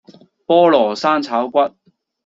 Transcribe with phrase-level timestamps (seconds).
[0.47, 1.75] 菠蘿生炒骨